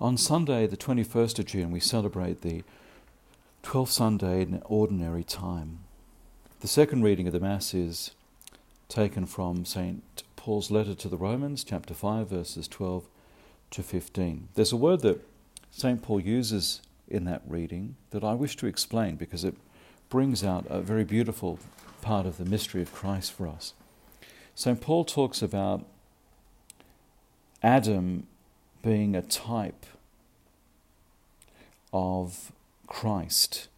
[0.00, 2.62] On Sunday, the 21st of June, we celebrate the
[3.62, 5.80] 12th Sunday in Ordinary Time.
[6.60, 8.12] The second reading of the Mass is
[8.88, 10.22] taken from St.
[10.36, 13.08] Paul's letter to the Romans, chapter 5, verses 12
[13.72, 14.48] to 15.
[14.54, 15.20] There's a word that
[15.70, 16.00] St.
[16.00, 19.54] Paul uses in that reading that I wish to explain because it
[20.08, 21.58] brings out a very beautiful
[22.00, 23.74] part of the mystery of Christ for us.
[24.54, 24.80] St.
[24.80, 25.84] Paul talks about
[27.62, 28.26] Adam
[28.82, 29.86] being a type
[31.92, 32.52] of
[32.86, 33.68] Christ.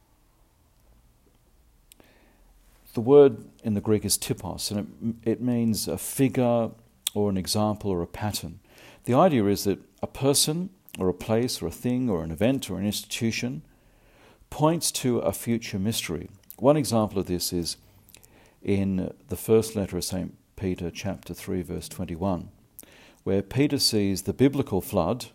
[2.95, 6.71] The word in the Greek is typos, and it, it means a figure
[7.15, 8.61] or an example or a pattern.
[9.05, 12.71] The idea is that a person or a place or a thing or an event
[12.71, 13.62] or an institution
[14.51, 16.29] points to a future mystery.
[16.59, 17.77] One example of this is
[18.62, 20.34] in the first letter of St.
[20.57, 22.51] Peter, chapter 3, verse 21
[23.25, 25.27] where Peter sees the biblical flood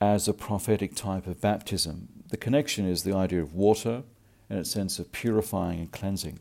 [0.00, 2.08] as a prophetic type of baptism.
[2.30, 4.02] The connection is the idea of water
[4.48, 6.38] and its sense of purifying and cleansing.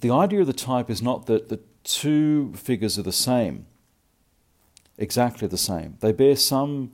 [0.00, 3.66] The idea of the type is not that the two figures are the same,
[4.96, 5.96] exactly the same.
[6.00, 6.92] They bear some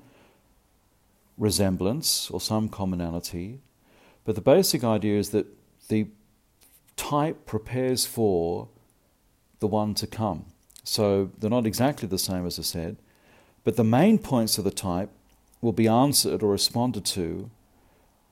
[1.37, 3.61] resemblance or some commonality,
[4.25, 5.47] but the basic idea is that
[5.89, 6.09] the
[6.97, 8.69] type prepares for
[9.59, 10.47] the one to come.
[10.85, 12.97] So they're not exactly the same as I said,
[13.65, 15.11] but the main points of the type
[15.63, 17.51] will be answered or responded to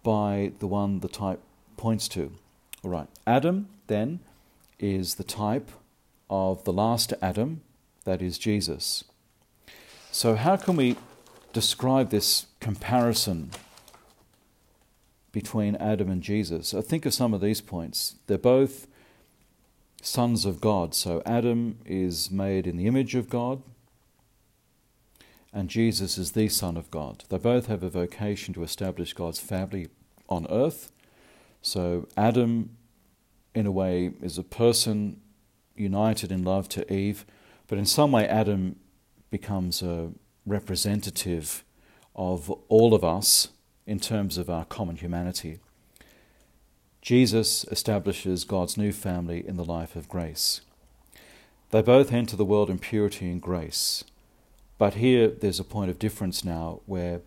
[0.03, 1.41] by the one the type
[1.77, 2.33] points to.
[2.84, 4.20] All right, Adam then
[4.78, 5.70] is the type
[6.28, 7.62] of the last Adam,
[8.05, 9.05] that is Jesus.
[10.11, 10.97] So, how can we
[11.53, 13.50] describe this comparison
[15.31, 16.75] between Adam and Jesus?
[16.75, 18.16] I think of some of these points.
[18.27, 18.87] They're both
[20.03, 20.95] sons of God.
[20.95, 23.62] So Adam is made in the image of God,
[25.53, 27.25] and Jesus is the Son of God.
[27.28, 29.89] They both have a vocation to establish God's family
[30.28, 30.92] on earth.
[31.62, 32.77] So Adam,
[33.54, 35.21] in a way, is a person
[35.76, 37.25] united in love to Eve,
[37.69, 38.76] but in some way, Adam
[39.31, 40.10] becomes a
[40.44, 41.65] representative
[42.15, 43.49] of all of us
[43.87, 45.60] in terms of our common humanity.
[47.02, 50.60] Jesus establishes God's new family in the life of grace.
[51.70, 54.04] They both enter the world in purity and grace.
[54.78, 57.22] But here there's a point of difference now where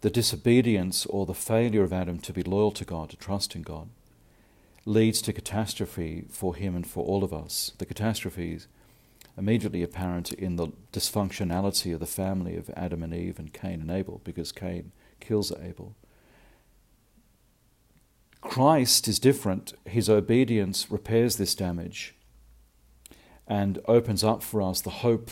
[0.00, 3.60] the disobedience or the failure of Adam to be loyal to God, to trust in
[3.60, 3.90] God,
[4.86, 7.72] leads to catastrophe for him and for all of us.
[7.76, 8.66] The catastrophe is
[9.36, 13.90] immediately apparent in the dysfunctionality of the family of Adam and Eve and Cain and
[13.90, 15.94] Abel, because Cain kills Abel.
[18.40, 19.74] Christ is different.
[19.84, 22.14] His obedience repairs this damage
[23.46, 25.30] and opens up for us the hope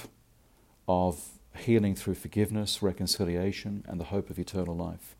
[0.86, 5.14] of healing through forgiveness, reconciliation, and the hope of eternal life.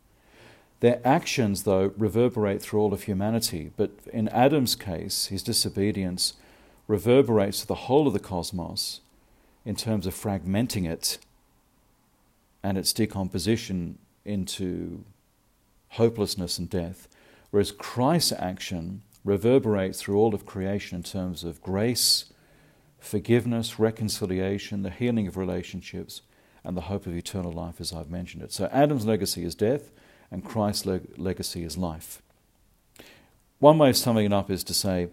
[0.79, 6.33] Their actions, though, reverberate through all of humanity, but in Adam's case, his disobedience
[6.87, 9.01] reverberates to the whole of the cosmos
[9.65, 11.17] in terms of fragmenting it
[12.63, 15.03] and its decomposition into
[15.89, 17.07] hopelessness and death.
[17.51, 22.25] Whereas Christ's action reverberates through all of creation in terms of grace,
[22.99, 26.21] forgiveness, reconciliation, the healing of relationships,
[26.63, 28.51] and the hope of eternal life, as I've mentioned it.
[28.51, 29.91] So Adam's legacy is death,
[30.29, 32.21] and Christ's leg- legacy is life.
[33.59, 35.09] One way of summing it up is to say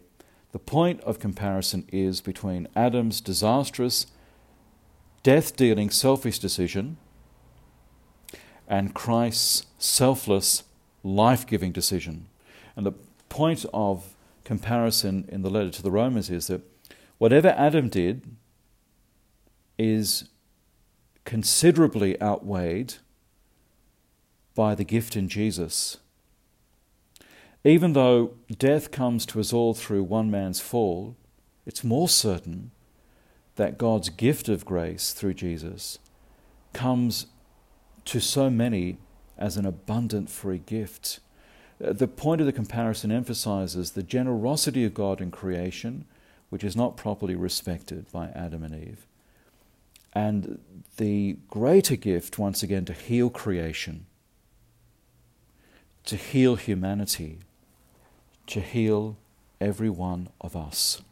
[0.53, 4.07] the point of comparison is between Adam's disastrous,
[5.23, 6.97] death dealing, selfish decision
[8.69, 10.65] and Christ's selfless,
[11.07, 12.27] life giving decision.
[12.75, 12.93] And the
[13.29, 16.63] point of comparison in the letter to the Romans is that
[17.19, 18.37] whatever Adam did
[19.79, 20.29] is
[21.25, 22.95] considerably outweighed
[24.55, 25.99] by the gift in Jesus.
[27.65, 31.17] Even though death comes to us all through one man's fall,
[31.67, 32.71] it's more certain
[33.57, 35.99] that God's gift of grace through Jesus
[36.73, 37.27] comes
[38.05, 38.99] to so many
[39.39, 41.21] as an abundant free gift.
[41.85, 46.07] Uh, the point of the comparison emphasizes the generosity of God in creation,
[46.51, 49.07] which is not properly respected by Adam and Eve,
[50.13, 50.59] and
[50.97, 54.07] the greater gift, once again, to heal creation,
[56.05, 57.39] to heal humanity,
[58.47, 59.17] to heal
[59.61, 61.03] every one of us.